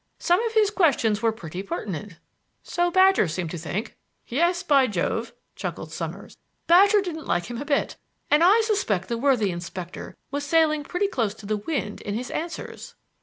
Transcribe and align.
Some 0.17 0.41
of 0.47 0.53
his 0.55 0.71
questions 0.71 1.21
were 1.21 1.31
pretty 1.31 1.61
pertinent." 1.61 2.17
"So 2.63 2.89
Badger 2.89 3.27
seemed 3.27 3.51
to 3.51 3.57
think." 3.59 3.97
"Yes, 4.27 4.63
by 4.63 4.87
Jove," 4.87 5.31
chuckled 5.55 5.91
Summers. 5.91 6.37
"Badger 6.65 7.01
didn't 7.01 7.27
like 7.27 7.45
him 7.51 7.61
a 7.61 7.65
bit; 7.65 7.97
and 8.31 8.43
I 8.43 8.61
suspect 8.61 9.09
the 9.09 9.17
worthy 9.19 9.51
inspector 9.51 10.15
was 10.31 10.43
sailing 10.43 10.83
pretty 10.85 11.05
close 11.07 11.35
to 11.35 11.45
the 11.45 11.57
wind 11.57 12.01
in 12.01 12.15
his 12.15 12.31
answers." 12.31 12.95